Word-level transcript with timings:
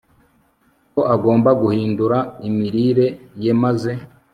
ko 0.93 1.01
agomba 1.15 1.49
guhindura 1.61 2.17
imirire 2.47 3.07
ye 3.43 3.53
maze 3.61 3.91